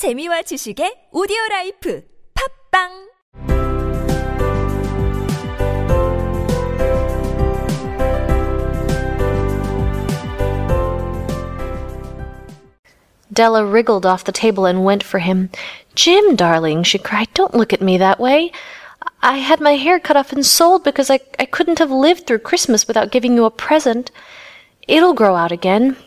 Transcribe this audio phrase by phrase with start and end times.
[0.00, 3.10] 재미와 지식의 오디오 라이프 팝빵
[13.30, 15.50] Della wriggled off the table and went for him.
[15.94, 18.50] Jim, darling, she cried, don't look at me that way.
[19.20, 22.38] I had my hair cut off and sold because I, I couldn't have lived through
[22.38, 24.10] Christmas without giving you a present.
[24.88, 25.98] It'll grow out again.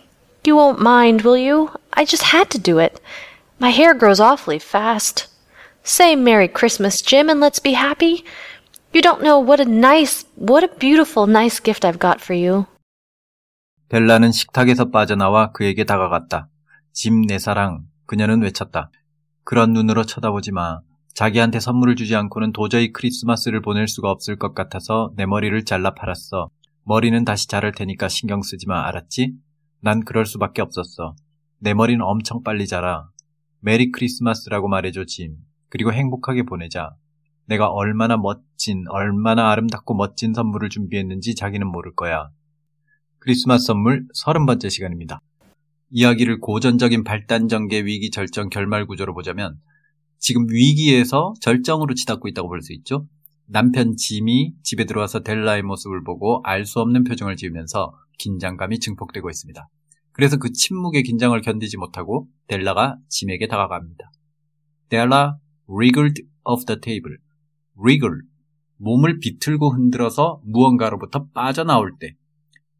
[0.43, 1.69] You won't mind, will you?
[1.93, 2.99] I just had to do it.
[3.63, 5.29] My hair grows awfully fast.
[5.85, 8.25] Say Merry Christmas, Jim, and let's be happy.
[8.91, 12.65] You don't know what a nice, what a beautiful, nice gift I've got for you.
[13.87, 16.49] 벨라는 식탁에서 빠져나와 그에게 다가갔다.
[16.91, 18.91] 짐 내 사랑, 그녀는 외쳤다.
[19.45, 20.81] 그런 눈으로 쳐다보지 마.
[21.13, 26.49] 자기한테 선물을 주지 않고는 도저히 크리스마스를 보낼 수가 없을 것 같아서 내 머리를 잘라 팔았어.
[26.83, 29.31] 머리는 다시 자랄 테니까 신경 쓰지 마, 알았지?
[29.79, 31.15] 난 그럴 수밖에 없었어.
[31.59, 33.07] 내 머리는 엄청 빨리 자라.
[33.63, 35.37] 메리 크리스마스라고 말해줘, 짐.
[35.69, 36.95] 그리고 행복하게 보내자.
[37.45, 42.27] 내가 얼마나 멋진, 얼마나 아름답고 멋진 선물을 준비했는지 자기는 모를 거야.
[43.19, 45.21] 크리스마스 선물 30번째 시간입니다.
[45.91, 49.55] 이야기를 고전적인 발단 전개 위기 절정 결말 구조로 보자면
[50.19, 53.07] 지금 위기에서 절정으로 치닫고 있다고 볼 수 있죠.
[53.45, 59.69] 남편 짐이 집에 들어와서 델라의 모습을 보고 알 수 없는 표정을 지으면서 긴장감이 증폭되고 있습니다.
[60.13, 64.11] 그래서 그 침묵의 긴장을 견디지 못하고 델라가 짐에게 다가갑니다.
[64.89, 65.37] 델라
[65.69, 67.17] wriggled off the table.
[67.77, 68.21] wriggle
[68.77, 72.15] 몸을 비틀고 흔들어서 무언가로부터 빠져나올 때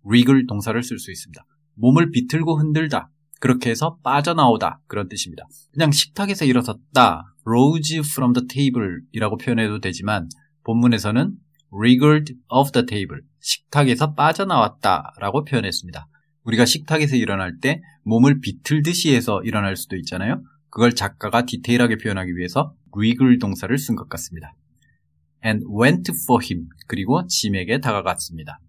[0.05, 1.43] wriggle 동사를 쓸 수 있습니다.
[1.75, 3.09] 몸을 비틀고 흔들다.
[3.39, 4.81] 그렇게 해서 빠져나오다.
[4.87, 5.45] 그런 뜻입니다.
[5.73, 7.23] 그냥 식탁에서 일어섰다.
[7.45, 10.29] rose from the table 이라고 표현해도 되지만
[10.63, 11.35] 본문에서는
[11.73, 13.21] wriggled off the table.
[13.39, 15.13] 식탁에서 빠져나왔다.
[15.19, 16.07] 라고 표현했습니다.
[16.43, 20.43] 우리가 식탁에서 일어날 때 몸을 비틀듯이 해서 일어날 수도 있잖아요.
[20.69, 24.53] 그걸 작가가 디테일하게 표현하기 위해서 wriggle 동사를 쓴 것 같습니다.
[25.45, 26.67] and went for him.
[26.87, 28.59] 그리고 짐에게 다가갔습니다.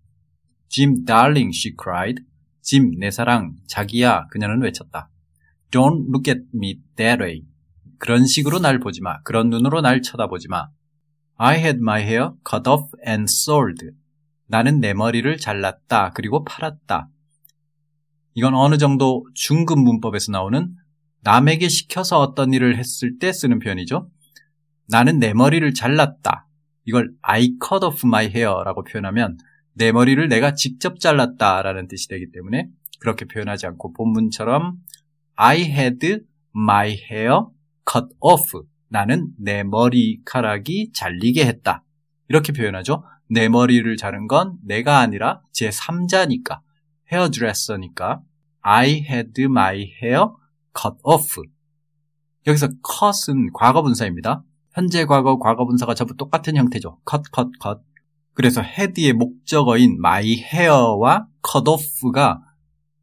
[0.69, 2.23] Jim, darling, she cried.
[2.61, 5.11] 짐, 내 사랑, 자기야, 그녀는 외쳤다.
[5.71, 7.43] Don't look at me that way.
[7.99, 9.21] 그런 식으로 날 보지 마.
[9.23, 10.69] 그런 눈으로 날 쳐다보지 마.
[11.37, 13.91] I had my hair cut off and sold.
[14.47, 16.11] 나는 내 머리를 잘랐다.
[16.15, 17.09] 그리고 팔았다.
[18.35, 20.75] 이건 어느 정도 중급 문법에서 나오는
[21.23, 24.11] 남에게 시켜서 어떤 일을 했을 때 쓰는 표현이죠.
[24.89, 26.47] 나는 내 머리를 잘랐다.
[26.85, 29.39] 이걸 I cut off my hair라고 표현하면
[29.73, 32.69] 내 머리를 내가 직접 잘랐다라는 뜻이 되기 때문에
[33.01, 34.77] 그렇게 표현하지 않고 본문처럼
[35.37, 36.21] I had
[36.55, 37.47] my hair
[37.91, 38.63] cut off.
[38.89, 41.83] 나는 내 머리카락이 잘리게 했다.
[42.29, 43.05] 이렇게 표현하죠.
[43.29, 46.61] 내 머리를 자른 건 내가 아니라 제 3자니까
[47.13, 48.21] 헤어드레서니까
[48.61, 50.27] I had my hair
[50.77, 51.41] cut off.
[52.47, 54.43] 여기서 cut은 과거분사입니다.
[54.73, 56.99] 현재 과거, 과거분사가 전부 똑같은 형태죠.
[57.09, 57.81] cut, cut, cut.
[58.33, 62.41] 그래서 head의 목적어인 my hair와 cut off가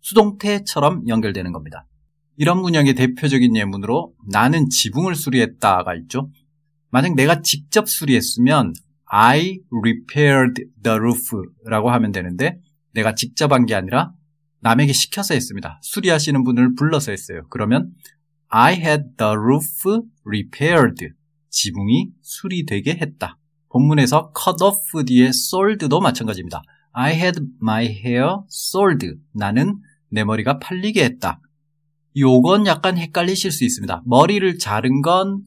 [0.02, 1.86] 수동태처럼 연결되는 겁니다.
[2.38, 6.30] 이런 문형의 대표적인 예문으로 나는 지붕을 수리했다가 있죠.
[6.90, 8.74] 만약 내가 직접 수리했으면
[9.06, 12.58] I repaired the roof라고 하면 되는데
[12.94, 14.13] 내가 직접 한 게 아니라
[14.62, 15.79] 남에게 시켜서 했습니다.
[15.81, 17.41] 수리하시는 분을 불러서 했어요.
[17.50, 17.91] 그러면
[18.50, 21.09] I had the roof repaired.
[21.50, 23.38] 지붕이 수리되게 했다.
[23.69, 26.62] 본문에서 cut off 뒤에 sold도 마찬가지입니다.
[26.94, 29.13] I had my hair sold.
[29.34, 29.79] 나는
[30.09, 31.40] 내 머리가 팔리게 했다.
[32.18, 34.03] 요건 약간 헷갈리실 수 있습니다.
[34.06, 35.41] 머리를 자른 건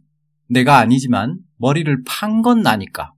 [0.48, 3.12] 내가 아니지만 머리를 판 건 나니까.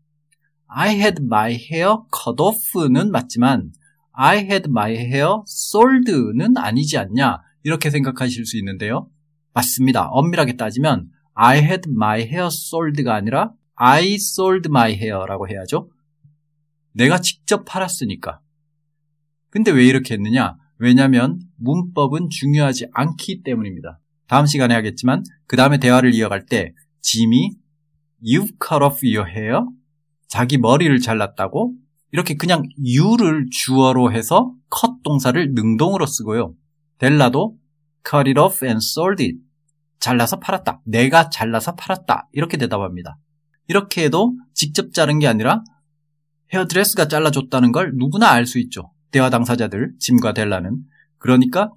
[0.66, 3.70] I had my hair cut off는 맞지만
[4.18, 9.10] I had my hair sold는 아니지 않냐 이렇게 생각하실 수 있는데요.
[9.52, 10.08] 맞습니다.
[10.08, 15.90] 엄밀하게 따지면 I had my hair sold가 아니라 I sold my hair라고 해야죠.
[16.92, 18.40] 내가 직접 팔았으니까.
[19.50, 20.56] 근데 왜 이렇게 했느냐?
[20.78, 24.00] 왜냐하면 문법은 중요하지 않기 때문입니다.
[24.28, 27.52] 다음 시간에 하겠지만 그 다음에 대화를 이어갈 때 짐이
[28.24, 29.60] You've cut off your hair?
[30.26, 31.74] 자기 머리를 잘랐다고?
[32.12, 36.54] 이렇게 그냥 you를 주어로 해서 cut 동사를 능동으로 쓰고요.
[36.98, 37.56] 델라도
[38.08, 39.38] cut it off and sold it.
[39.98, 40.82] 잘라서 팔았다.
[40.84, 42.28] 내가 잘라서 팔았다.
[42.32, 43.18] 이렇게 대답합니다.
[43.68, 45.62] 이렇게 해도 직접 자른 게 아니라
[46.52, 48.92] 헤어드레스가 잘라줬다는 걸 누구나 알 수 있죠.
[49.10, 50.78] 대화 당사자들, 짐과 델라는.
[51.18, 51.72] 그러니까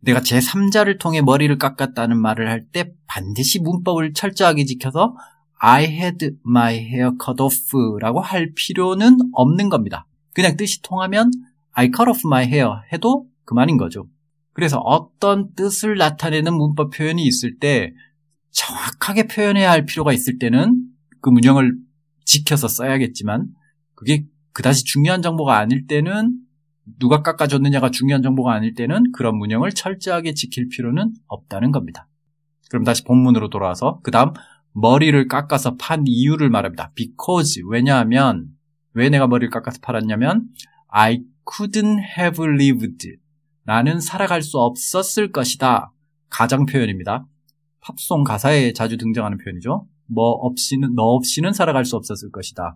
[0.00, 5.16] 내가 제3자를 통해 머리를 깎았다는 말을 할 때 반드시 문법을 철저하게 지켜서
[5.66, 10.06] I had my hair cut off 라고 할 필요는 없는 겁니다.
[10.34, 11.30] 그냥 뜻이 통하면
[11.72, 14.06] I cut off my hair 해도 그만인 거죠.
[14.52, 17.94] 그래서 어떤 뜻을 나타내는 문법 표현이 있을 때
[18.50, 20.82] 정확하게 표현해야 할 필요가 있을 때는
[21.22, 21.72] 그 문형을
[22.26, 23.48] 지켜서 써야겠지만
[23.94, 26.40] 그게 그다지 중요한 정보가 아닐 때는
[27.00, 32.06] 누가 깎아줬느냐가 중요한 정보가 아닐 때는 그런 문형을 철저하게 지킬 필요는 없다는 겁니다.
[32.68, 34.32] 그럼 다시 본문으로 돌아와서 그 다음
[34.74, 36.92] 머리를 깎아서 판 이유를 말합니다.
[36.94, 38.48] because 왜냐하면
[38.92, 40.48] 왜 내가 머리를 깎아서 팔았냐면
[40.88, 43.16] I couldn't have lived
[43.64, 45.92] 나는 살아갈 수 없었을 것이다.
[46.28, 47.26] 가정 표현입니다.
[47.80, 49.86] 팝송 가사에 자주 등장하는 표현이죠.
[50.06, 52.74] 뭐 없이는 너 없이는 살아갈 수 없었을 것이다.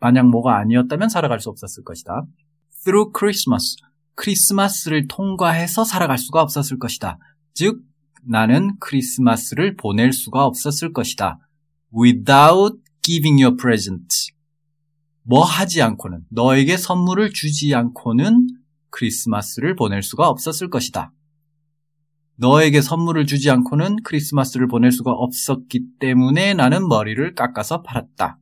[0.00, 2.26] 만약 뭐가 아니었다면 살아갈 수 없었을 것이다.
[2.84, 3.76] Through Christmas
[4.14, 7.18] 크리스마스를 통과해서 살아갈 수가 없었을 것이다.
[7.54, 7.80] 즉
[8.26, 11.38] 나는 크리스마스를 보낼 수가 없었을 것이다.
[11.94, 14.32] Without giving you a present.
[15.22, 18.48] 뭐 하지 않고는, 너에게 선물을 주지 않고는
[18.90, 21.12] 크리스마스를 보낼 수가 없었을 것이다.
[22.36, 28.38] 너에게 선물을 주지 않고는 크리스마스를 보낼 수가 없었기 때문에 나는 머리를 깎아서 팔았다.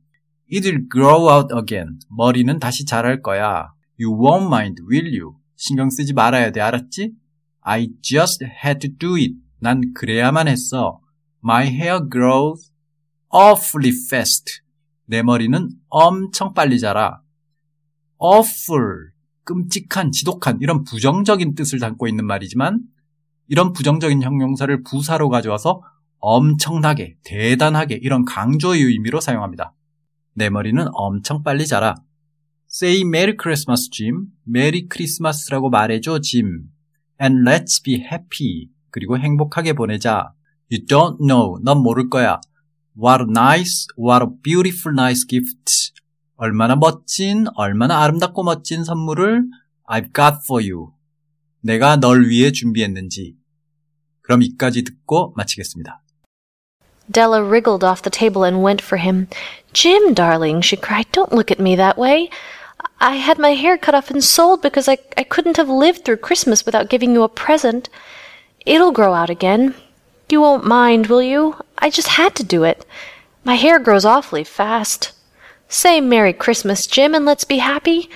[0.51, 1.99] It'll grow out again.
[2.09, 3.73] 머리는 다시 자랄 거야.
[3.99, 5.35] You won't mind, will you?
[5.55, 7.13] 신경 쓰지 말아야 돼, 알았지?
[7.61, 9.33] I just had to do it.
[9.61, 10.99] 난 그래야만 했어.
[11.43, 12.71] My hair grows
[13.33, 14.61] awfully fast.
[15.05, 17.21] 내 머리는 엄청 빨리 자라.
[18.19, 19.11] awful,
[19.43, 22.81] 끔찍한, 지독한 이런 부정적인 뜻을 담고 있는 말이지만
[23.47, 25.81] 이런 부정적인 형용사를 부사로 가져와서
[26.19, 29.73] 엄청나게, 대단하게 이런 강조의 의미로 사용합니다.
[30.33, 31.95] 내 머리는 엄청 빨리 자라.
[32.71, 34.27] Say Merry Christmas, Jim.
[34.43, 36.69] 메리 크리스마스라고 말해줘, 짐.
[37.21, 38.69] And let's be happy.
[38.90, 40.32] 그리고 행복하게 보내자.
[40.70, 41.58] You don't know.
[41.62, 42.40] 넌 모를 거야.
[42.98, 45.92] What a nice, what a beautiful nice gift.
[46.36, 49.44] 얼마나 멋진, 얼마나 아름답고 멋진 선물을
[49.88, 50.92] I've got for you.
[51.60, 53.36] 내가 널 위해 준비했는지.
[54.22, 56.02] 그럼 이까지 듣고 마치겠습니다.
[57.10, 59.28] Della wriggled off the table and went for him.
[59.72, 62.28] Jim, darling, she cried, don't look at me that way.
[62.98, 66.18] I had my hair cut off and sold because I, I couldn't have lived through
[66.18, 67.88] Christmas without giving you a present.
[68.65, 69.75] It'll grow out again.
[70.29, 71.55] You won't mind, will you?
[71.77, 72.85] I just had to do it.
[73.43, 75.13] My hair grows awfully fast.
[75.67, 78.09] Say Merry Christmas, Jim, and let's be happy.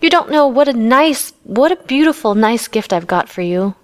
[0.00, 3.74] You don't know what a nice, what a beautiful, nice gift I've got for you.